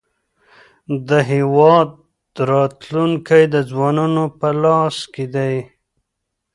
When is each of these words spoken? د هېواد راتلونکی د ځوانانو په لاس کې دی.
د 1.09 1.09
هېواد 1.31 1.89
راتلونکی 2.51 3.43
د 3.53 3.55
ځوانانو 3.69 4.23
په 4.39 4.49
لاس 4.63 4.97
کې 5.13 5.25
دی. 5.35 5.55